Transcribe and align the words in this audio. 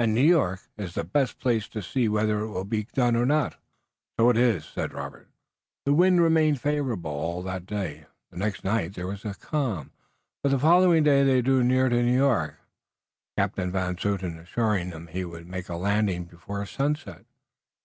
"And 0.00 0.16
New 0.16 0.20
York 0.22 0.62
is 0.76 0.94
the 0.94 1.04
best 1.04 1.38
place 1.38 1.68
to 1.68 1.80
see 1.80 2.08
whether 2.08 2.40
it 2.40 2.48
will 2.48 2.64
be 2.64 2.88
done 2.92 3.14
or 3.14 3.24
not." 3.24 3.54
"So 4.18 4.28
it 4.28 4.36
is." 4.36 4.74
The 4.74 5.28
wind 5.94 6.20
remained 6.20 6.60
favorable 6.60 7.12
all 7.12 7.40
that 7.44 7.66
day, 7.66 8.06
the 8.32 8.36
next 8.36 8.64
night 8.64 8.94
there 8.94 9.06
was 9.06 9.24
a 9.24 9.34
calm, 9.34 9.92
but 10.42 10.48
the 10.48 10.58
following 10.58 11.04
day 11.04 11.22
they 11.22 11.40
drew 11.40 11.62
near 11.62 11.88
to 11.88 12.02
New 12.02 12.16
York, 12.16 12.56
Captain 13.38 13.70
Van 13.70 13.94
Zouten 13.96 14.40
assuring 14.40 14.90
them 14.90 15.06
he 15.06 15.24
would 15.24 15.46
make 15.46 15.68
a 15.68 15.76
landing 15.76 16.24
before 16.24 16.66
sunset. 16.66 17.24